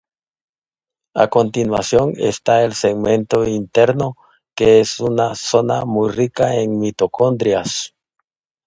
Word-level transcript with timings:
A 1.13 1.27
continuación 1.27 2.13
está 2.17 2.63
el 2.63 2.73
segmento 2.73 3.45
interno, 3.47 4.15
que 4.55 4.79
es 4.79 4.99
una 4.99 5.35
zona 5.35 5.85
muy 5.85 6.09
rica 6.11 6.55
en 6.55 6.79
mitocondrias. 6.79 7.93